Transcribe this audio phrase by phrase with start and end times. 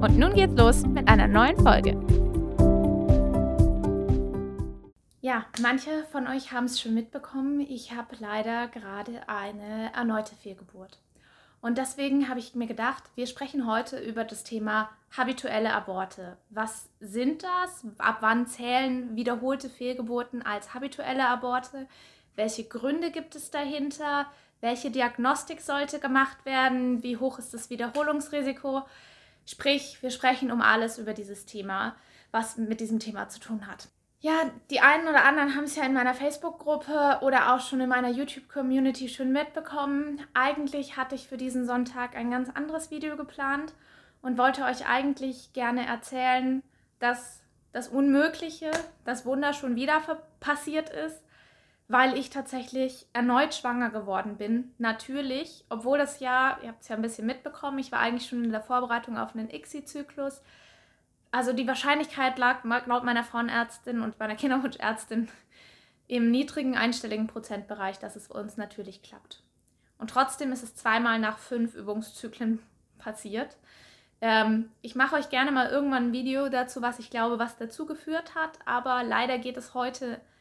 [0.00, 1.90] Und nun geht's los mit einer neuen Folge.
[5.20, 7.58] Ja, manche von euch haben es schon mitbekommen.
[7.60, 11.00] Ich habe leider gerade eine erneute Fehlgeburt.
[11.60, 16.36] Und deswegen habe ich mir gedacht, wir sprechen heute über das Thema habituelle Aborte.
[16.48, 17.84] Was sind das?
[17.98, 21.88] Ab wann zählen wiederholte Fehlgeburten als habituelle Aborte?
[22.36, 24.26] Welche Gründe gibt es dahinter?
[24.60, 27.02] Welche Diagnostik sollte gemacht werden?
[27.02, 28.84] Wie hoch ist das Wiederholungsrisiko?
[29.48, 31.96] Sprich, wir sprechen um alles über dieses Thema,
[32.32, 33.88] was mit diesem Thema zu tun hat.
[34.20, 37.88] Ja, die einen oder anderen haben es ja in meiner Facebook-Gruppe oder auch schon in
[37.88, 40.20] meiner YouTube-Community schon mitbekommen.
[40.34, 43.72] Eigentlich hatte ich für diesen Sonntag ein ganz anderes Video geplant
[44.20, 46.62] und wollte euch eigentlich gerne erzählen,
[46.98, 47.40] dass
[47.72, 48.70] das Unmögliche,
[49.06, 50.02] das Wunder schon wieder
[50.40, 51.22] passiert ist
[51.88, 54.74] weil ich tatsächlich erneut schwanger geworden bin.
[54.76, 58.44] Natürlich, obwohl das Jahr, ihr habt es ja ein bisschen mitbekommen, ich war eigentlich schon
[58.44, 60.42] in der Vorbereitung auf einen ICSI-Zyklus.
[61.30, 65.28] Also die Wahrscheinlichkeit lag laut meiner Frauenärztin und meiner Kinderwunschärztin
[66.08, 69.42] im niedrigen einstelligen Prozentbereich, dass es uns natürlich klappt.
[69.96, 72.60] Und trotzdem ist es zweimal nach fünf Übungszyklen
[72.98, 73.56] passiert.
[74.20, 77.86] Ähm, ich mache euch gerne mal irgendwann ein Video dazu, was ich glaube, was dazu
[77.86, 80.37] geführt hat, aber leider geht es heute nicht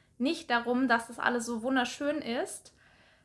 [0.49, 2.73] darum, dass das alles so wunderschön ist,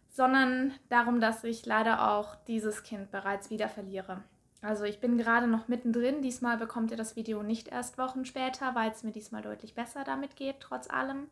[0.09, 4.23] sondern darum, dass ich leider auch dieses Kind bereits wieder verliere.
[4.61, 6.23] Also ich bin gerade noch mittendrin.
[6.23, 10.05] Diesmal bekommt ihr das Video nicht erst Wochen später, weil es mir diesmal deutlich besser
[10.05, 11.29] damit geht, trotz allem,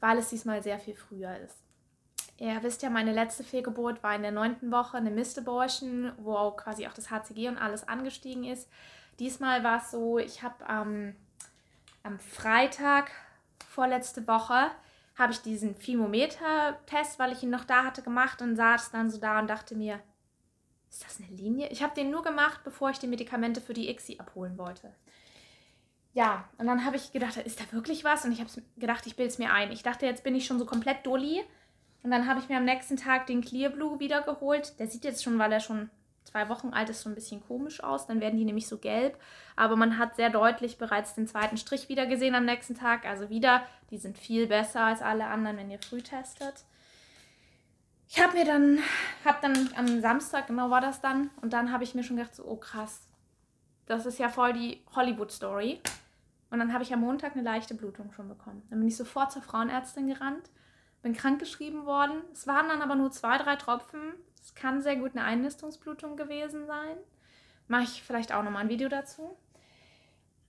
[0.00, 1.58] weil es diesmal sehr viel früher ist.
[2.38, 6.86] Ihr wisst ja, meine letzte Fehlgeburt war in der neunten Woche eine Mist-Abortion, wo quasi
[6.86, 8.68] auch das HCG und alles angestiegen ist.
[9.20, 11.14] Diesmal war es so, ich habe ähm,
[12.02, 13.10] am Freitag
[13.74, 14.70] vorletzte Woche
[15.16, 19.18] habe ich diesen Fimometer-Test, weil ich ihn noch da hatte, gemacht und saß dann so
[19.18, 20.00] da und dachte mir,
[20.90, 21.68] ist das eine Linie?
[21.70, 24.94] Ich habe den nur gemacht, bevor ich die Medikamente für die ICSI abholen wollte.
[26.12, 28.24] Ja, und dann habe ich gedacht, ist da wirklich was?
[28.24, 29.72] Und ich habe gedacht, ich bilde es mir ein.
[29.72, 31.42] Ich dachte, jetzt bin ich schon so komplett dulli.
[32.04, 34.78] Und dann habe ich mir am nächsten Tag den Clear Blue wiedergeholt.
[34.78, 35.90] Der sieht jetzt schon, weil er schon
[36.24, 38.06] zwei Wochen alt ist, so ein bisschen komisch aus.
[38.06, 39.18] Dann werden die nämlich so gelb.
[39.56, 43.06] Aber man hat sehr deutlich bereits den zweiten Strich wieder gesehen am nächsten Tag.
[43.06, 46.64] Also wieder, die sind viel besser als alle anderen, wenn ihr früh testet.
[48.08, 48.78] Ich habe mir dann,
[49.24, 52.34] habe dann am Samstag, genau war das dann, und dann habe ich mir schon gedacht,
[52.34, 53.08] so, oh krass,
[53.86, 55.80] das ist ja voll die Hollywood-Story.
[56.50, 58.62] Und dann habe ich am Montag eine leichte Blutung schon bekommen.
[58.70, 60.50] Dann bin ich sofort zur Frauenärztin gerannt,
[61.02, 62.22] bin krankgeschrieben worden.
[62.32, 64.14] Es waren dann aber nur zwei, drei Tropfen.
[64.44, 66.96] Es kann sehr gut eine Einnistungsblutung gewesen sein.
[67.66, 69.38] Mache ich vielleicht auch nochmal ein Video dazu.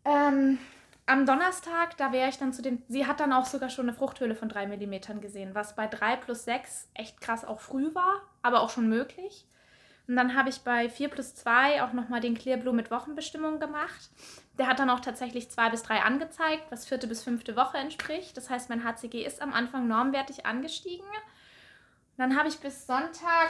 [0.03, 0.59] Ähm,
[1.05, 2.83] am Donnerstag, da wäre ich dann zu den.
[2.89, 6.17] Sie hat dann auch sogar schon eine Fruchthöhle von 3 mm gesehen, was bei 3
[6.17, 9.47] plus 6 echt krass auch früh war, aber auch schon möglich.
[10.09, 13.61] Und dann habe ich bei 4 plus 2 auch nochmal den Clear Blue mit Wochenbestimmung
[13.61, 14.09] gemacht.
[14.59, 18.35] Der hat dann auch tatsächlich 2 bis 3 angezeigt, was vierte bis fünfte Woche entspricht.
[18.35, 21.07] Das heißt, mein HCG ist am Anfang normwertig angestiegen.
[22.17, 23.49] Dann habe ich bis Sonntag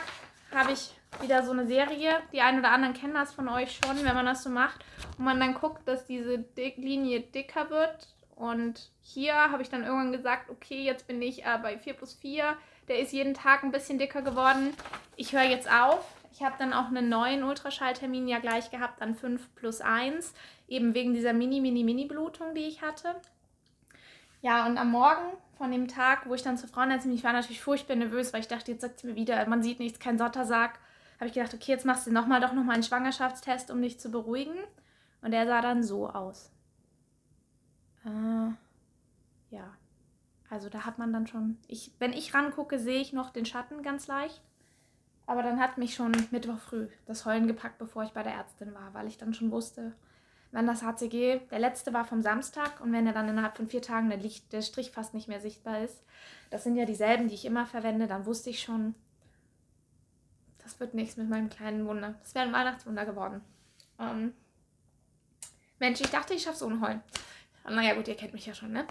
[0.53, 0.91] habe ich
[1.21, 2.21] wieder so eine Serie.
[2.31, 4.83] Die einen oder anderen kennen das von euch schon, wenn man das so macht.
[5.17, 8.07] Und man dann guckt, dass diese Dick Linie dicker wird.
[8.35, 12.13] Und hier habe ich dann irgendwann gesagt, okay, jetzt bin ich äh, bei 4 plus
[12.13, 12.55] 4.
[12.87, 14.73] Der ist jeden Tag ein bisschen dicker geworden.
[15.15, 16.05] Ich höre jetzt auf.
[16.33, 20.33] Ich habe dann auch einen neuen Ultraschalltermin ja gleich gehabt, dann 5 plus 1.
[20.67, 23.15] Eben wegen dieser Mini, Mini, Mini-Blutung, die ich hatte.
[24.41, 27.33] Ja, und am Morgen von dem Tag, wo ich dann zur Frauenärztin bin, ich war
[27.33, 30.17] natürlich furchtbar nervös, weil ich dachte, jetzt sagt sie mir wieder, man sieht nichts, kein
[30.17, 30.79] Sottersack.
[31.15, 34.11] Habe ich gedacht, okay, jetzt machst du nochmal doch nochmal einen Schwangerschaftstest, um dich zu
[34.11, 34.55] beruhigen.
[35.21, 36.51] Und der sah dann so aus.
[38.05, 38.51] Äh,
[39.55, 39.75] ja.
[40.49, 41.57] Also da hat man dann schon.
[41.67, 44.41] Ich, wenn ich rangucke, sehe ich noch den Schatten ganz leicht.
[45.25, 48.73] Aber dann hat mich schon Mittwoch früh das Heulen gepackt, bevor ich bei der Ärztin
[48.73, 49.93] war, weil ich dann schon wusste,
[50.55, 53.81] wenn das HCG, der letzte war vom Samstag und wenn er dann innerhalb von vier
[53.81, 56.01] Tagen der, Licht, der Strich fast nicht mehr sichtbar ist,
[56.49, 58.95] das sind ja dieselben, die ich immer verwende, dann wusste ich schon,
[60.63, 62.15] das wird nichts mit meinem kleinen Wunder.
[62.21, 63.41] Das wäre ein Weihnachtswunder geworden.
[63.99, 64.31] Ähm,
[65.79, 67.03] Mensch, ich dachte, ich schaff's ohne Heulen.
[67.69, 68.87] Naja, gut, ihr kennt mich ja schon, ne?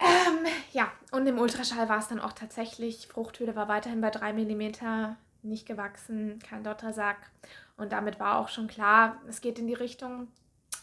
[0.00, 4.32] Ähm, ja, und im Ultraschall war es dann auch tatsächlich, Fruchthöhle war weiterhin bei 3
[4.32, 7.30] mm, nicht gewachsen, kein Dottersack.
[7.76, 10.28] Und damit war auch schon klar, es geht in die Richtung.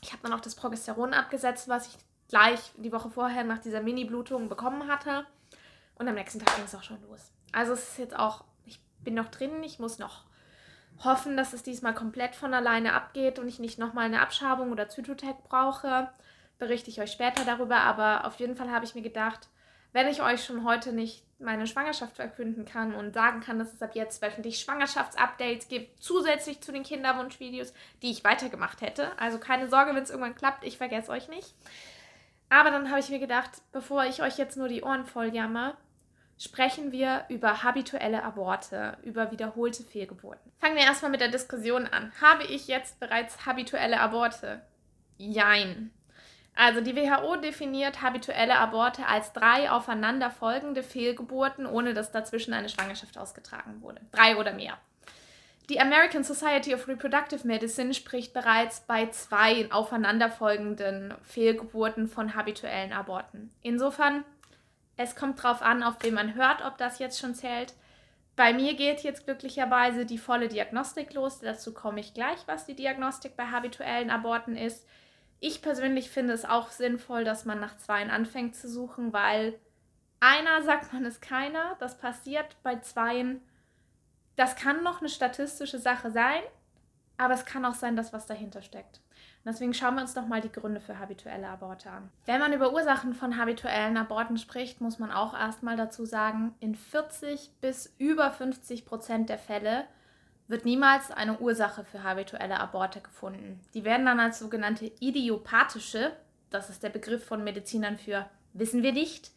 [0.02, 3.82] Ich habe dann auch das Progesteron abgesetzt, was ich gleich die Woche vorher nach dieser
[3.82, 5.26] Mini-Blutung bekommen hatte.
[5.96, 7.32] Und am nächsten Tag ging es auch schon los.
[7.52, 10.26] Also es ist jetzt auch, ich bin noch drin, ich muss noch
[11.04, 14.90] hoffen, dass es diesmal komplett von alleine abgeht und ich nicht nochmal eine Abschabung oder
[14.90, 16.10] Zytotec brauche.
[16.58, 19.50] Berichte ich euch später darüber, aber auf jeden Fall habe ich mir gedacht,
[19.94, 23.82] wenn ich euch schon heute nicht meine Schwangerschaft verkünden kann und sagen kann, dass es
[23.82, 29.12] ab jetzt wöchentlich Schwangerschaftsupdates gibt, zusätzlich zu den Kinderwunschvideos, die ich weitergemacht hätte.
[29.20, 31.54] Also keine Sorge, wenn es irgendwann klappt, ich vergesse euch nicht.
[32.50, 35.78] Aber dann habe ich mir gedacht, bevor ich euch jetzt nur die Ohren voll jammer,
[36.40, 40.52] sprechen wir über habituelle Aborte, über wiederholte Fehlgeburten.
[40.60, 42.12] Fangen wir erstmal mit der Diskussion an.
[42.22, 44.62] Habe ich jetzt bereits habituelle Aborte?
[45.18, 45.92] Jein.
[46.60, 53.16] Also die WHO definiert habituelle Aborte als drei aufeinanderfolgende Fehlgeburten, ohne dass dazwischen eine Schwangerschaft
[53.16, 54.02] ausgetragen wurde.
[54.12, 54.76] Drei oder mehr.
[55.70, 63.52] Die American Society of Reproductive Medicine spricht bereits bei zwei aufeinanderfolgenden Fehlgeburten von habituellen Aborten.
[63.62, 64.24] Insofern,
[64.96, 67.76] es kommt darauf an, auf wen man hört, ob das jetzt schon zählt.
[68.36, 71.40] Bei mir geht jetzt glücklicherweise die volle Diagnostik los.
[71.40, 74.88] Dazu komme ich gleich, was die Diagnostik bei habituellen Aborten ist.
[75.40, 79.60] Ich persönlich finde es auch sinnvoll, dass man nach Zweien anfängt zu suchen, weil
[80.20, 81.76] einer sagt man es keiner.
[81.80, 83.42] Das passiert bei Zweien.
[84.36, 86.42] Das kann noch eine statistische Sache sein,
[87.18, 89.02] aber es kann auch sein, dass was dahinter steckt.
[89.44, 92.10] Und deswegen schauen wir uns doch mal die Gründe für habituelle Aborte an.
[92.26, 96.76] Wenn man über Ursachen von habituellen Aborten spricht, muss man auch erstmal dazu sagen, in
[96.76, 99.86] 40 bis über 50 Prozent der Fälle
[100.48, 103.60] wird niemals eine Ursache für habituelle Aborte gefunden.
[103.74, 106.14] Die werden dann als sogenannte idiopathische,
[106.50, 109.32] das ist der Begriff von Medizinern für wissen wir nicht,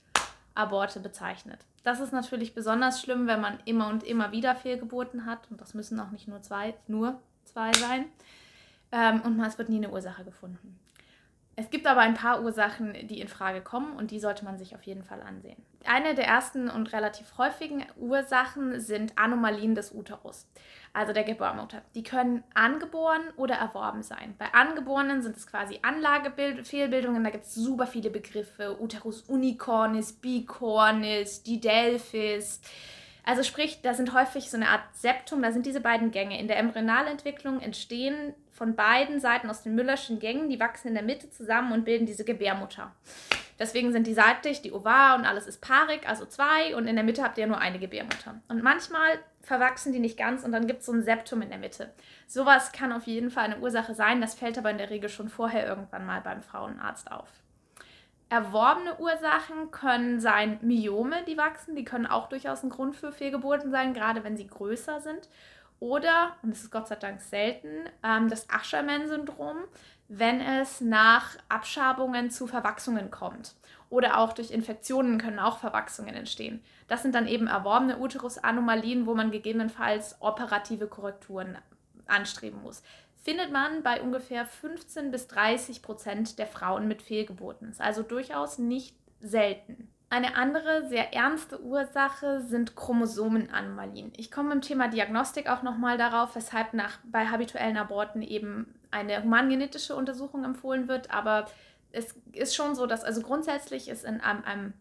[0.55, 1.61] Aborte bezeichnet.
[1.83, 5.51] Das ist natürlich besonders schlimm, wenn man immer und immer wieder Fehlgeburten hat.
[5.51, 8.07] Und das müssen auch nicht nur zwei, nur zwei sein.
[8.93, 10.79] Ähm, und es wird nie eine Ursache gefunden.
[11.61, 14.75] Es gibt aber ein paar Ursachen, die in Frage kommen und die sollte man sich
[14.75, 15.63] auf jeden Fall ansehen.
[15.85, 20.47] Eine der ersten und relativ häufigen Ursachen sind Anomalien des Uterus,
[20.95, 21.83] also der Gebärmutter.
[21.95, 24.35] Die können angeboren oder erworben sein.
[24.39, 28.81] Bei Angeborenen sind es quasi Anlagefehlbildungen, da gibt es super viele Begriffe.
[28.81, 32.63] Uterus unicornis, bicornis, didelphis.
[33.23, 36.41] Also sprich, da sind häufig so eine Art Septum, da sind diese beiden Gänge.
[36.41, 41.03] In der Embryonalentwicklung entstehen von beiden Seiten aus den Müllerschen Gängen, die wachsen in der
[41.03, 42.93] Mitte zusammen und bilden diese Gebärmutter.
[43.59, 47.03] Deswegen sind die seitlich, die ovar und alles ist paarig, also zwei, und in der
[47.03, 48.43] Mitte habt ihr nur eine Gebärmutter.
[48.49, 51.57] Und manchmal verwachsen die nicht ganz und dann gibt es so ein Septum in der
[51.57, 51.95] Mitte.
[52.27, 55.31] Sowas kann auf jeden Fall eine Ursache sein, das fällt aber in der Regel schon
[55.31, 57.31] vorher irgendwann mal beim Frauenarzt auf.
[58.29, 63.71] Erworbene Ursachen können sein Myome, die wachsen, die können auch durchaus ein Grund für Fehlgeburten
[63.71, 65.31] sein, gerade wenn sie größer sind.
[65.81, 69.57] Oder, und das ist Gott sei Dank selten, ähm, das Aschermann-Syndrom,
[70.09, 73.55] wenn es nach Abschabungen zu Verwachsungen kommt.
[73.89, 76.63] Oder auch durch Infektionen können auch Verwachsungen entstehen.
[76.87, 81.59] Das sind dann eben erworbene Uterusanomalien, wo man gegebenenfalls operative Korrekturen
[82.07, 82.83] anstreben muss.
[83.23, 87.71] Findet man bei ungefähr 15 bis 30 Prozent der Frauen mit Fehlgeburten.
[87.71, 89.89] Ist also durchaus nicht selten.
[90.13, 94.13] Eine andere sehr ernste Ursache sind Chromosomenanomalien.
[94.17, 99.23] Ich komme im Thema Diagnostik auch nochmal darauf, weshalb nach, bei habituellen Aborten eben eine
[99.23, 101.13] humangenetische Untersuchung empfohlen wird.
[101.13, 101.47] Aber
[101.93, 104.73] es ist schon so, dass also grundsätzlich ist in einem, einem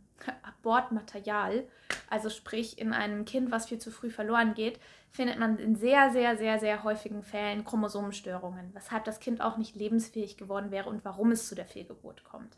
[0.42, 1.64] Abortmaterial,
[2.10, 4.80] also sprich in einem Kind, was viel zu früh verloren geht,
[5.12, 9.76] findet man in sehr, sehr, sehr, sehr häufigen Fällen Chromosomenstörungen, weshalb das Kind auch nicht
[9.76, 12.58] lebensfähig geworden wäre und warum es zu der Fehlgeburt kommt.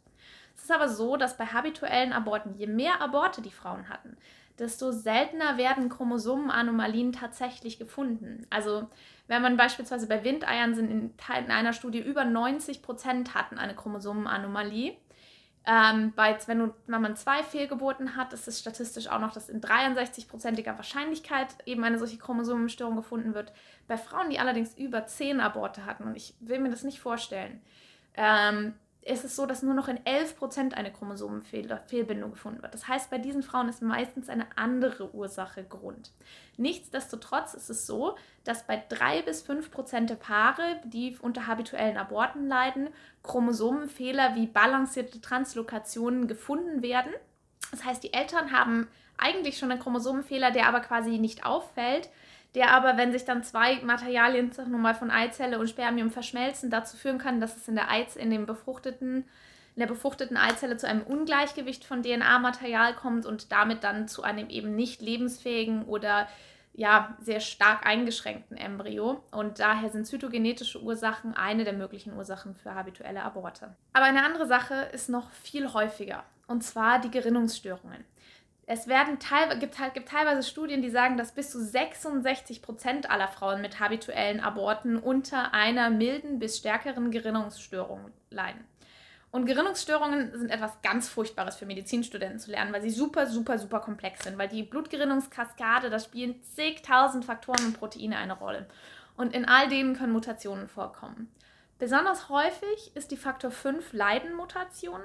[0.62, 4.16] Es ist aber so, dass bei habituellen Aborten, je mehr Aborte die Frauen hatten,
[4.60, 8.46] desto seltener werden Chromosomenanomalien tatsächlich gefunden.
[8.52, 8.88] Also
[9.28, 11.14] wenn man beispielsweise bei Windeiern sind in,
[11.46, 14.96] in einer Studie über 90 Prozent hatten eine Chromosomenanomalie.
[15.66, 19.50] Ähm, bei, wenn, du, wenn man zwei Fehlgeburten hat, ist es statistisch auch noch, dass
[19.50, 23.52] in 63-prozentiger Wahrscheinlichkeit eben eine solche Chromosomenstörung gefunden wird.
[23.88, 27.62] Bei Frauen, die allerdings über 10 Aborte hatten, und ich will mir das nicht vorstellen,
[28.16, 32.74] ähm, ist es so, dass nur noch in 11% eine Chromosomenfehlbindung gefunden wird.
[32.74, 36.12] Das heißt, bei diesen Frauen ist meistens eine andere Ursache Grund.
[36.58, 42.48] Nichtsdestotrotz ist es so, dass bei 3 bis 5% der Paare, die unter habituellen Aborten
[42.48, 42.90] leiden,
[43.24, 47.12] Chromosomenfehler wie balancierte Translokationen gefunden werden.
[47.72, 52.10] Das heißt, die Eltern haben eigentlich schon einen Chromosomenfehler, der aber quasi nicht auffällt,
[52.56, 56.98] der aber, wenn sich dann zwei Materialien wir mal, von Eizelle und Spermium verschmelzen, dazu
[56.98, 59.26] führen kann, dass es in der Eiz, in dem befruchteten
[59.76, 64.50] in der befruchteten Eizelle zu einem Ungleichgewicht von DNA-Material kommt und damit dann zu einem
[64.50, 66.28] eben nicht lebensfähigen oder
[66.74, 72.76] ja, sehr stark eingeschränkten Embryo und daher sind zytogenetische Ursachen eine der möglichen Ursachen für
[72.76, 73.76] habituelle Aborte.
[73.94, 78.04] Aber eine andere Sache ist noch viel häufiger und zwar die Gerinnungsstörungen.
[78.74, 83.28] Es werden teil, gibt, gibt teilweise Studien, die sagen, dass bis zu 66 Prozent aller
[83.28, 88.64] Frauen mit habituellen Aborten unter einer milden bis stärkeren Gerinnungsstörung leiden.
[89.30, 93.82] Und Gerinnungsstörungen sind etwas ganz Furchtbares für Medizinstudenten zu lernen, weil sie super, super, super
[93.82, 94.38] komplex sind.
[94.38, 98.68] Weil die Blutgerinnungskaskade, da spielen zigtausend Faktoren und Proteine eine Rolle.
[99.18, 101.30] Und in all denen können Mutationen vorkommen.
[101.78, 105.02] Besonders häufig ist die Faktor 5 Leidenmutation,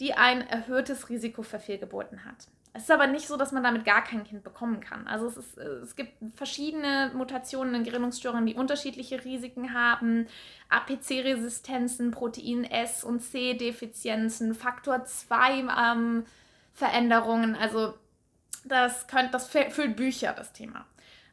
[0.00, 2.48] die ein erhöhtes Risiko für Fehlgeburten hat.
[2.76, 5.06] Es ist aber nicht so, dass man damit gar kein Kind bekommen kann.
[5.06, 10.26] Also es, ist, es gibt verschiedene Mutationen in Gerinnungsstörungen, die unterschiedliche Risiken haben.
[10.68, 15.64] APC-Resistenzen, Protein S und C-Defizienzen, Faktor 2
[15.94, 16.26] ähm,
[16.74, 17.56] Veränderungen.
[17.56, 17.94] Also
[18.66, 20.84] das, könnt, das füllt Bücher, das Thema.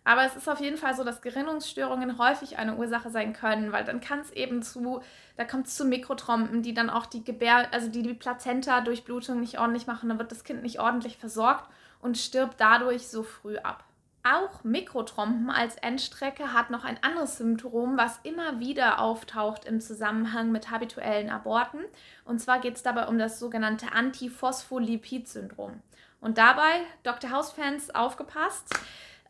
[0.05, 3.85] Aber es ist auf jeden Fall so, dass Gerinnungsstörungen häufig eine Ursache sein können, weil
[3.85, 5.01] dann kann es eben zu,
[5.37, 9.59] da kommt es zu Mikrotrompen, die dann auch die Gebär, also die, die Plazenta-Durchblutung nicht
[9.59, 11.69] ordentlich machen, dann wird das Kind nicht ordentlich versorgt
[12.01, 13.85] und stirbt dadurch so früh ab.
[14.25, 20.49] Auch Mikrotrompen als Endstrecke hat noch ein anderes Symptom, was immer wieder auftaucht im Zusammenhang
[20.51, 21.81] mit habituellen Aborten.
[22.23, 25.81] Und zwar geht es dabei um das sogenannte Antiphospholipid-Syndrom.
[26.21, 27.31] Und dabei, Dr.
[27.31, 28.73] House-Fans, aufgepasst,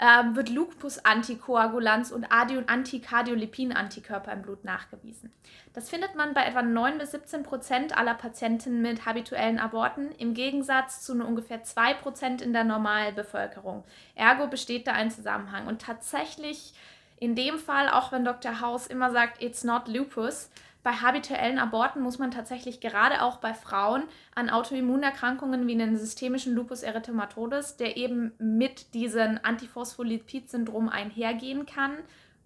[0.03, 5.31] ähm, wird Lupus-Antikoagulanz und Adi- und Antikardiolipin-Antikörper im Blut nachgewiesen.
[5.71, 10.33] Das findet man bei etwa 9 bis 17 Prozent aller Patienten mit habituellen Aborten, im
[10.33, 13.85] Gegensatz zu nur ungefähr 2 Prozent in der Normalbevölkerung.
[14.15, 15.67] Ergo besteht da ein Zusammenhang.
[15.67, 16.73] Und tatsächlich
[17.19, 18.59] in dem Fall, auch wenn Dr.
[18.59, 20.51] House immer sagt, it's not lupus,
[20.83, 24.03] bei habituellen Aborten muss man tatsächlich gerade auch bei Frauen
[24.35, 31.93] an Autoimmunerkrankungen wie einen systemischen Lupus erythematodes, der eben mit diesem Antiphospholipid-Syndrom einhergehen kann,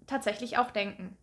[0.06, 1.18] tatsächlich auch denken.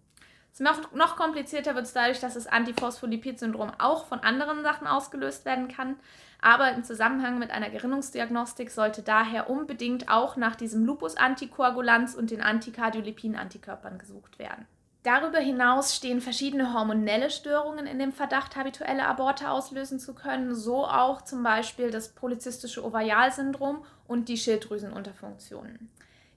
[0.58, 5.68] Noch, noch komplizierter wird es dadurch, dass das Antiphospholipid-Syndrom auch von anderen Sachen ausgelöst werden
[5.68, 5.96] kann.
[6.40, 12.40] Aber im Zusammenhang mit einer Gerinnungsdiagnostik sollte daher unbedingt auch nach diesem Lupus-Antikoagulanz und den
[12.40, 14.66] Antikardiolipin-Antikörpern gesucht werden.
[15.04, 20.86] Darüber hinaus stehen verschiedene hormonelle Störungen in dem Verdacht, habituelle Aborte auslösen zu können, so
[20.86, 25.90] auch zum Beispiel das polyzystische Ovarialsyndrom und die Schilddrüsenunterfunktionen.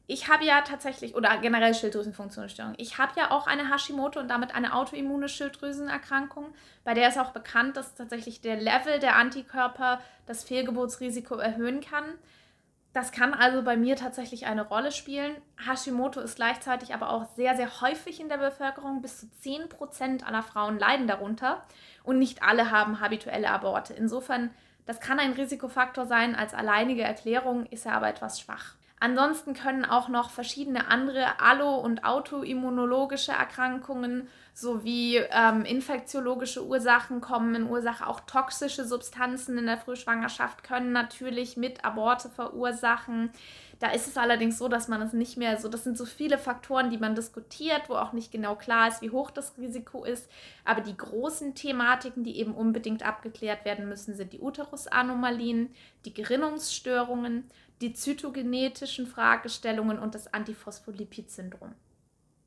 [0.05, 4.53] Ich habe ja tatsächlich, oder generell Schilddrüsenfunktionsstörung, ich habe ja auch eine Hashimoto und damit
[4.53, 10.43] eine autoimmune Schilddrüsenerkrankung, bei der ist auch bekannt, dass tatsächlich der Level der Antikörper das
[10.43, 12.03] Fehlgeburtsrisiko erhöhen kann.
[12.97, 15.35] Das kann also bei mir tatsächlich eine Rolle spielen.
[15.63, 19.03] Hashimoto ist gleichzeitig aber auch sehr, sehr häufig in der Bevölkerung.
[19.03, 21.61] Bis zu 10% aller Frauen leiden darunter
[22.01, 23.93] und nicht alle haben habituelle Aborte.
[23.93, 24.49] Insofern,
[24.87, 26.33] das kann ein Risikofaktor sein.
[26.33, 28.73] Als alleinige Erklärung ist er aber etwas schwach.
[28.99, 37.53] Ansonsten können auch noch verschiedene andere allo- und autoimmunologische Erkrankungen sowie ähm, infektiologische Ursachen kommen
[37.53, 38.07] in Ursache.
[38.07, 43.29] Auch toxische Substanzen in der Frühschwangerschaft können natürlich mit Aborte verursachen.
[43.79, 46.39] Da ist es allerdings so, dass man es nicht mehr so, das sind so viele
[46.39, 50.27] Faktoren, die man diskutiert, wo auch nicht genau klar ist, wie hoch das Risiko ist.
[50.65, 55.69] Aber die großen Thematiken, die eben unbedingt abgeklärt werden müssen, sind die Uterusanomalien,
[56.05, 57.43] die Gerinnungsstörungen,
[57.81, 61.73] die zytogenetischen Fragestellungen und das Antiphospholipid-Syndrom.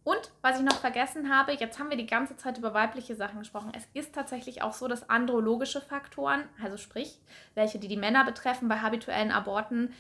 [0.03, 3.41] Und was ich noch vergessen habe, jetzt haben wir die ganze Zeit über weibliche Sachen
[3.41, 3.73] gesprochen.
[3.77, 7.19] Es ist tatsächlich auch so, dass andrologische Faktoren, also sprich,
[7.55, 9.93] welche die die Männer betreffen, bei habituellen Aborten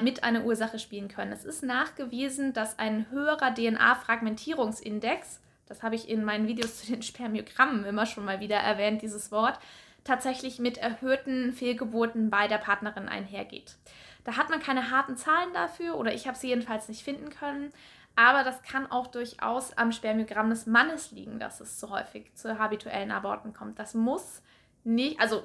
[0.00, 1.32] mit einer Ursache spielen können.
[1.32, 7.02] Es ist nachgewiesen, dass ein höherer DNA-Fragmentierungsindex, das habe ich in meinen Videos zu den
[7.02, 9.58] Spermiogrammen immer schon mal wieder erwähnt, dieses Wort,
[10.04, 13.76] tatsächlich mit erhöhten Fehlgeburten bei der Partnerin einhergeht.
[14.24, 17.72] Da hat man keine harten Zahlen dafür oder ich habe sie jedenfalls nicht finden können.
[18.14, 22.58] Aber das kann auch durchaus am Spermiogramm des Mannes liegen, dass es so häufig zu
[22.58, 23.78] habituellen Aborten kommt.
[23.78, 24.42] Das muss
[24.84, 25.42] nicht, also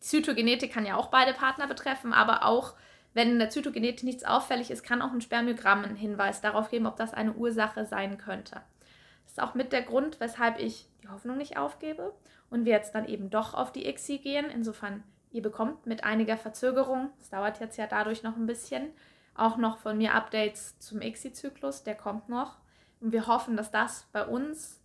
[0.00, 2.74] Zytogenetik kann ja auch beide Partner betreffen, aber auch
[3.14, 6.86] wenn in der Zytogenetik nichts auffällig ist, kann auch ein Spermiogramm einen Hinweis darauf geben,
[6.86, 8.60] ob das eine Ursache sein könnte.
[9.24, 12.12] Das ist auch mit der Grund, weshalb ich die Hoffnung nicht aufgebe
[12.50, 14.46] und wir jetzt dann eben doch auf die ICSI gehen.
[14.50, 18.90] Insofern Ihr bekommt mit einiger Verzögerung, es dauert jetzt ja dadurch noch ein bisschen,
[19.34, 22.56] auch noch von mir Updates zum ICSI-Zyklus, der kommt noch.
[23.00, 24.80] Und wir hoffen, dass das bei uns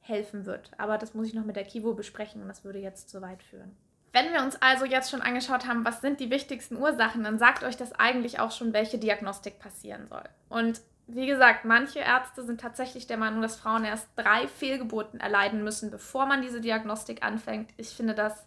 [0.00, 0.70] helfen wird.
[0.76, 3.42] Aber das muss ich noch mit der Kivo besprechen und das würde jetzt zu weit
[3.42, 3.76] führen.
[4.12, 7.64] Wenn wir uns also jetzt schon angeschaut haben, was sind die wichtigsten Ursachen, dann sagt
[7.64, 10.22] euch das eigentlich auch schon, welche Diagnostik passieren soll.
[10.48, 15.64] Und wie gesagt, manche Ärzte sind tatsächlich der Meinung, dass Frauen erst drei Fehlgeburten erleiden
[15.64, 17.70] müssen, bevor man diese Diagnostik anfängt.
[17.76, 18.46] Ich finde das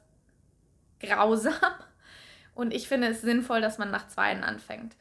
[0.99, 1.53] grausam.
[2.55, 4.95] Und ich finde es sinnvoll, dass man nach zweien anfängt.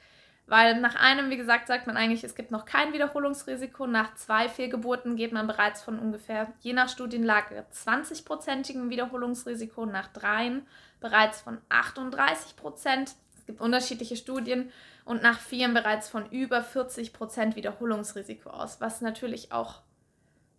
[0.46, 3.86] Weil nach einem, wie gesagt, sagt man eigentlich, es gibt noch kein Wiederholungsrisiko.
[3.86, 10.64] Nach zwei Fehlgeburten geht man bereits von ungefähr, je nach Studienlage, 20-prozentigem Wiederholungsrisiko, nach dreien
[11.00, 13.16] bereits von 38 Prozent.
[13.36, 14.70] Es gibt unterschiedliche Studien
[15.04, 19.80] und nach vieren bereits von über 40 Prozent Wiederholungsrisiko aus, was natürlich auch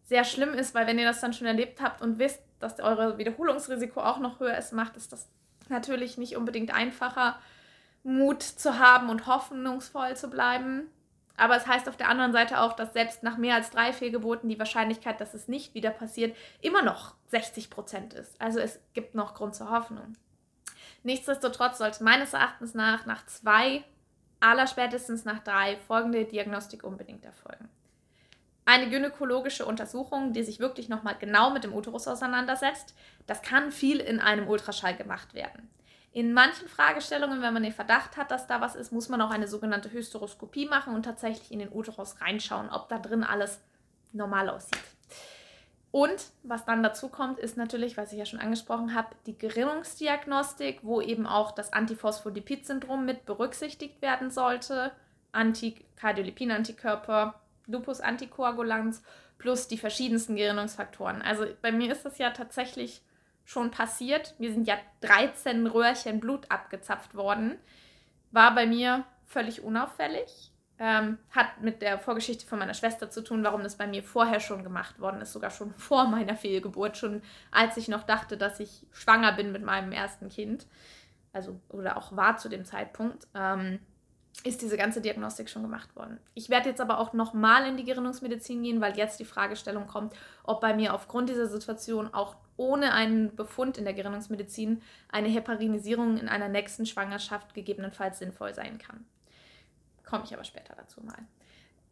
[0.03, 3.17] sehr schlimm ist, weil wenn ihr das dann schon erlebt habt und wisst, dass eure
[3.17, 5.27] Wiederholungsrisiko auch noch höher ist, macht es das
[5.69, 7.39] natürlich nicht unbedingt einfacher,
[8.03, 10.89] Mut zu haben und hoffnungsvoll zu bleiben.
[11.35, 14.49] Aber es heißt auf der anderen Seite auch, dass selbst nach mehr als drei Fehlgeburten
[14.49, 18.39] die Wahrscheinlichkeit, dass es nicht wieder passiert, immer noch 60 Prozent ist.
[18.41, 20.13] Also es gibt noch Grund zur Hoffnung.
[21.03, 23.83] Nichtsdestotrotz sollte meines Erachtens nach nach zwei,
[24.39, 27.69] allerspätestens nach drei folgende Diagnostik unbedingt erfolgen.
[28.69, 32.95] Eine gynäkologische Untersuchung, die sich wirklich nochmal genau mit dem Uterus auseinandersetzt,
[33.25, 35.69] das kann viel in einem Ultraschall gemacht werden.
[36.11, 39.29] In manchen Fragestellungen, wenn man den Verdacht hat, dass da was ist, muss man auch
[39.29, 43.61] eine sogenannte Hysteroskopie machen und tatsächlich in den Uterus reinschauen, ob da drin alles
[44.11, 44.83] normal aussieht.
[45.91, 50.79] Und was dann dazu kommt, ist natürlich, was ich ja schon angesprochen habe, die Gerinnungsdiagnostik,
[50.81, 54.91] wo eben auch das Antiphospholipid-Syndrom mit berücksichtigt werden sollte,
[55.31, 59.03] Antikardiolipin-Antikörper, Lupus-Antikoagulanz
[59.37, 61.21] plus die verschiedensten Gerinnungsfaktoren.
[61.21, 63.01] Also bei mir ist das ja tatsächlich
[63.45, 64.35] schon passiert.
[64.39, 67.57] Mir sind ja 13 Röhrchen Blut abgezapft worden.
[68.31, 70.51] War bei mir völlig unauffällig.
[70.79, 74.39] Ähm, hat mit der Vorgeschichte von meiner Schwester zu tun, warum das bei mir vorher
[74.39, 78.59] schon gemacht worden ist, sogar schon vor meiner Fehlgeburt, schon als ich noch dachte, dass
[78.59, 80.67] ich schwanger bin mit meinem ersten Kind.
[81.33, 83.27] Also, oder auch war zu dem Zeitpunkt.
[83.33, 83.79] Ähm,
[84.43, 86.19] ist diese ganze Diagnostik schon gemacht worden.
[86.33, 90.13] Ich werde jetzt aber auch nochmal in die Gerinnungsmedizin gehen, weil jetzt die Fragestellung kommt,
[90.43, 96.17] ob bei mir aufgrund dieser Situation auch ohne einen Befund in der Gerinnungsmedizin eine Heparinisierung
[96.17, 99.05] in einer nächsten Schwangerschaft gegebenenfalls sinnvoll sein kann.
[100.05, 101.17] Komme ich aber später dazu mal.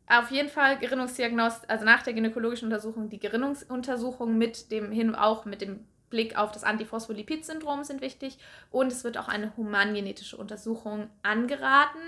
[0.08, 5.46] Auf jeden Fall Gerinnungsdiagnostik, also nach der gynäkologischen Untersuchung, die Gerinnungsuntersuchung mit dem hin auch
[5.46, 8.38] mit dem Blick auf das Antiphospholipid-Syndrom sind wichtig
[8.72, 12.00] und es wird auch eine humangenetische Untersuchung angeraten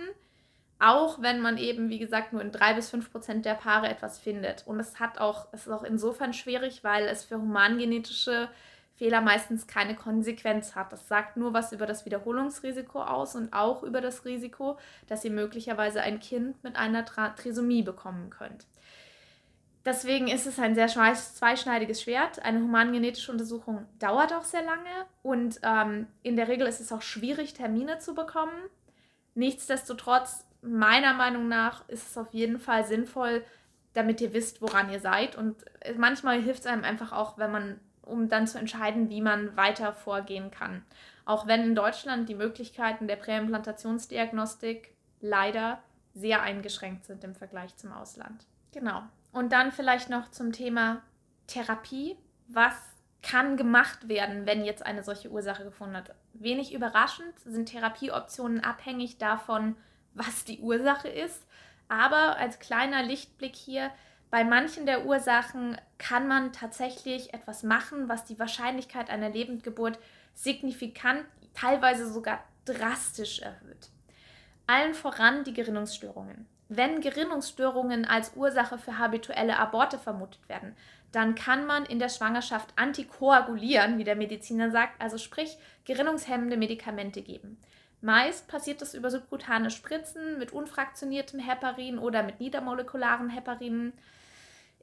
[0.79, 4.19] auch wenn man eben, wie gesagt, nur in drei bis fünf Prozent der Paare etwas
[4.19, 4.65] findet.
[4.67, 8.49] Und es hat auch, es ist auch insofern schwierig, weil es für humangenetische
[8.97, 10.91] Fehler meistens keine Konsequenz hat.
[10.91, 15.31] Das sagt nur was über das Wiederholungsrisiko aus und auch über das Risiko, dass ihr
[15.31, 18.65] möglicherweise ein Kind mit einer Tra Trisomie bekommen könnt.
[19.85, 22.43] Deswegen ist es ein sehr zweischneidiges Schwert.
[22.43, 27.01] Eine humangenetische Untersuchung dauert auch sehr lange und ähm, in der Regel ist es auch
[27.01, 28.51] schwierig, Termine zu bekommen.
[29.33, 33.43] Nichtsdestotrotz meiner Meinung nach ist es auf jeden Fall sinnvoll,
[33.93, 35.35] damit ihr wisst, woran ihr seid.
[35.35, 35.63] Und
[35.97, 39.93] manchmal hilft es einem einfach auch, wenn man, um dann zu entscheiden, wie man weiter
[39.93, 40.83] vorgehen kann.
[41.25, 45.81] Auch wenn in Deutschland die Möglichkeiten der Präimplantationsdiagnostik leider
[46.13, 48.45] sehr eingeschränkt sind im Vergleich zum Ausland.
[48.71, 49.03] Genau.
[49.31, 51.01] Und dann vielleicht noch zum Thema
[51.47, 52.17] Therapie.
[52.47, 52.75] Was
[53.21, 56.15] kann gemacht werden, wenn jetzt eine solche Ursache gefunden hat?
[56.33, 59.75] Wenig überraschend sind Therapieoptionen abhängig davon,
[60.17, 61.45] was die Ursache ist.
[61.89, 63.91] Aber als kleiner Lichtblick hier,
[64.29, 69.99] bei manchen der Ursachen kann man tatsächlich etwas machen, was die Wahrscheinlichkeit einer Lebendgeburt
[70.33, 73.89] signifikant, teilweise sogar drastisch erhöht.
[74.67, 76.45] Allen voran die Gerinnungsstörungen.
[76.67, 80.75] Wenn Gerinnungsstörungen als Ursache für habituelle Aborte vermutet werden,
[81.13, 87.21] dann kann man in der Schwangerschaft antikoagulieren, wie der Mediziner sagt, also sprich gerinnungshemmende Medikamente
[87.21, 87.57] geben.
[88.01, 93.93] Meist passiert das über subkutane Spritzen mit unfraktioniertem Heparin oder mit niedermolekularen Heparinen.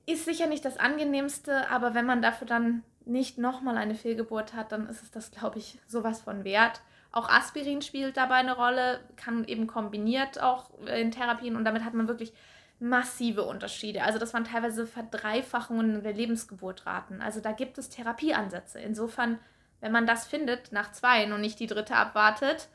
[0.06, 4.72] Ist sicher nicht das angenehmste, aber wenn man dafür dann nicht nochmal eine Fehlgeburt hat,
[4.72, 6.80] dann ist es das, glaube ich, sowas von wert.
[7.12, 11.94] Auch Aspirin spielt dabei eine Rolle, kann eben kombiniert auch in Therapien und damit hat
[11.94, 12.32] man wirklich
[12.80, 14.02] massive Unterschiede.
[14.02, 17.20] Also das waren teilweise Verdreifachungen der Lebensgeburtraten.
[17.20, 18.80] Also da gibt es Therapieansätze.
[18.80, 19.38] Insofern,
[19.80, 22.68] wenn man das findet nach zwei und nicht die dritte abwartet,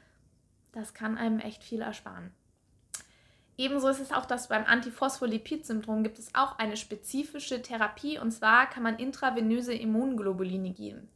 [0.72, 2.32] das kann einem echt viel ersparen.
[3.58, 8.70] Ebenso ist es auch, dass beim Antiphospholipid-Syndrom gibt es auch eine spezifische Therapie und zwar
[8.70, 11.10] kann man intravenöse Immunglobuline geben.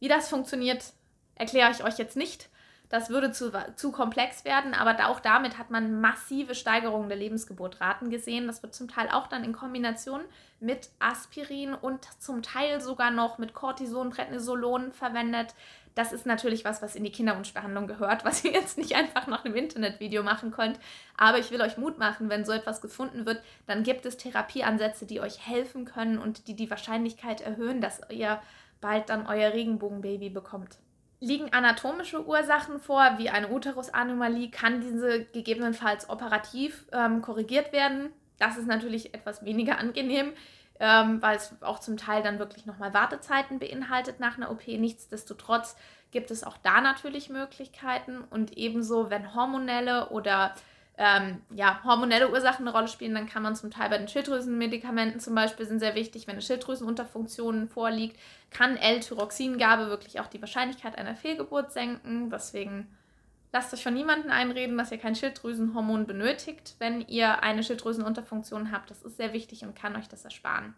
[0.00, 0.92] Wie das funktioniert,
[1.36, 2.50] erkläre ich euch jetzt nicht.
[2.94, 8.08] Das würde zu, zu komplex werden, aber auch damit hat man massive Steigerungen der Lebensgeburtraten
[8.08, 8.46] gesehen.
[8.46, 10.20] Das wird zum Teil auch dann in Kombination
[10.60, 15.56] mit Aspirin und zum Teil sogar noch mit Cortison, Prednisolon verwendet
[15.96, 19.44] das ist natürlich was, was in die Kinderwunschbehandlung gehört, was ihr jetzt nicht einfach nach
[19.44, 20.78] einem Internetvideo machen könnt.
[21.16, 25.06] Aber ich will euch Mut machen, wenn so etwas gefunden wird, dann gibt es Therapieansätze,
[25.06, 28.40] die euch helfen können und die die Wahrscheinlichkeit erhöhen, dass ihr
[28.80, 30.78] bald dann euer Regenbogenbaby bekommt.
[31.20, 38.10] Liegen anatomische Ursachen vor, wie eine Uterusanomalie, kann diese gegebenenfalls operativ ähm, korrigiert werden.
[38.38, 40.32] Das ist natürlich etwas weniger angenehm,
[40.80, 44.66] ähm, weil es auch zum Teil dann wirklich nochmal Wartezeiten beinhaltet nach einer OP.
[44.66, 45.76] Nichtsdestotrotz
[46.10, 50.54] gibt es auch da natürlich Möglichkeiten und ebenso, wenn hormonelle oder
[50.96, 55.20] ähm, ja, hormonelle Ursachen eine Rolle spielen, dann kann man zum Teil bei den Schilddrüsenmedikamenten
[55.20, 58.18] zum Beispiel sind sehr wichtig, wenn eine Schilddrüsenunterfunktion vorliegt,
[58.50, 62.30] kann L-Tyroxingabe wirklich auch die Wahrscheinlichkeit einer Fehlgeburt senken.
[62.30, 62.86] Deswegen
[63.52, 68.90] lasst euch von niemandem einreden, dass ihr kein Schilddrüsenhormon benötigt, wenn ihr eine Schilddrüsenunterfunktion habt.
[68.90, 70.74] Das ist sehr wichtig und kann euch das ersparen.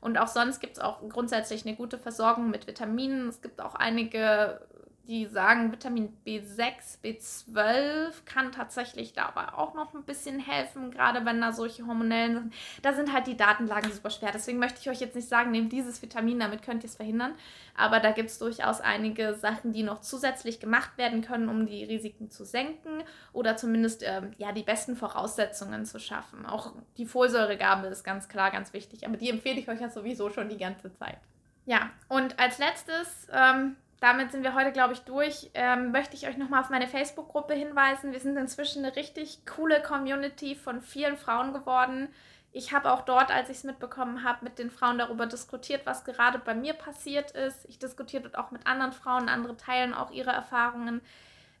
[0.00, 3.28] Und auch sonst gibt es auch grundsätzlich eine gute Versorgung mit Vitaminen.
[3.28, 4.60] Es gibt auch einige
[5.08, 11.40] die sagen, Vitamin B6, B12 kann tatsächlich dabei auch noch ein bisschen helfen, gerade wenn
[11.40, 12.52] da solche hormonellen Sachen.
[12.82, 14.30] Da sind halt die Datenlagen super schwer.
[14.32, 17.34] Deswegen möchte ich euch jetzt nicht sagen, nehmt dieses Vitamin, damit könnt ihr es verhindern.
[17.74, 21.84] Aber da gibt es durchaus einige Sachen, die noch zusätzlich gemacht werden können, um die
[21.84, 26.44] Risiken zu senken oder zumindest ähm, ja, die besten Voraussetzungen zu schaffen.
[26.44, 30.28] Auch die Folsäuregabe ist ganz klar ganz wichtig, aber die empfehle ich euch ja sowieso
[30.28, 31.18] schon die ganze Zeit.
[31.64, 33.28] Ja, und als letztes.
[33.32, 35.50] Ähm, damit sind wir heute, glaube ich, durch.
[35.54, 38.12] Ähm, möchte ich euch nochmal auf meine Facebook-Gruppe hinweisen.
[38.12, 42.08] Wir sind inzwischen eine richtig coole Community von vielen Frauen geworden.
[42.52, 46.04] Ich habe auch dort, als ich es mitbekommen habe, mit den Frauen darüber diskutiert, was
[46.04, 47.66] gerade bei mir passiert ist.
[47.68, 51.00] Ich diskutiere dort auch mit anderen Frauen, andere teilen auch ihre Erfahrungen.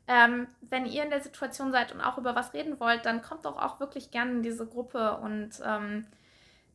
[0.06, 3.44] Ähm, wenn ihr in der Situation seid und auch über was reden wollt, dann kommt
[3.44, 6.06] doch auch wirklich gerne in diese Gruppe und ähm,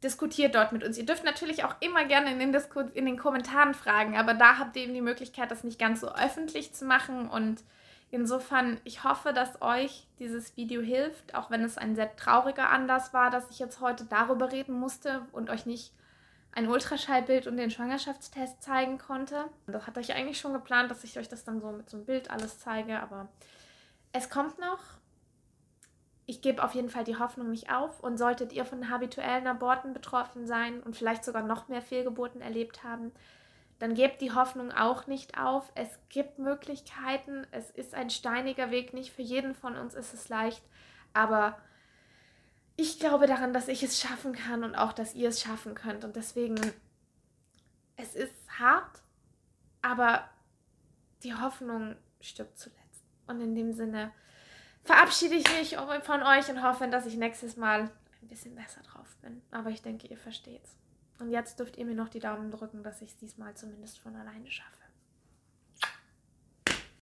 [0.04, 0.98] diskutiert dort mit uns.
[0.98, 4.60] Ihr dürft natürlich auch immer gerne in den, Disku in den Kommentaren fragen, aber da
[4.60, 7.30] habt ihr eben die Möglichkeit, das nicht ganz so öffentlich zu machen.
[7.30, 7.64] Und
[8.12, 13.14] insofern, ich hoffe, dass euch dieses Video hilft, auch wenn es ein sehr trauriger Anlass
[13.14, 15.94] war, dass ich jetzt heute darüber reden musste und euch nicht
[16.52, 19.46] ein Ultraschallbild und den Schwangerschaftstest zeigen konnte.
[19.66, 22.06] Das hatte ich eigentlich schon geplant, dass ich euch das dann so mit so einem
[22.06, 23.28] Bild alles zeige, aber
[24.12, 24.80] es kommt noch
[26.26, 28.00] ich gebe auf jeden Fall die Hoffnung nicht auf.
[28.00, 32.84] Und solltet ihr von habituellen Aborten betroffen sein und vielleicht sogar noch mehr Fehlgeburten erlebt
[32.84, 33.12] haben,
[33.80, 35.72] dann gebt die Hoffnung auch nicht auf.
[35.76, 37.46] Es gibt Möglichkeiten.
[37.52, 38.94] Es ist ein steiniger Weg.
[38.94, 40.64] Nicht für jeden von uns ist es leicht.
[41.14, 41.58] Aber
[42.78, 46.06] ich glaube daran, dass ich es schaffen kann und auch, dass ihr es schaffen könnt.
[46.06, 46.56] Und deswegen,
[47.98, 49.02] es ist hart,
[49.82, 50.30] aber
[51.24, 53.04] die Hoffnung stirbt zuletzt.
[53.28, 54.12] Und in dem Sinne,
[54.84, 57.90] verabschiede ich mich von euch und hoffe, dass ich nächstes Mal
[58.22, 59.42] ein bisschen besser drauf bin.
[59.52, 60.76] Aber ich denke, ihr versteht's.
[61.20, 64.16] Und jetzt dürft ihr mir noch die Daumen drücken, dass ich es diesmal zumindest von
[64.16, 64.83] alleine schaffe.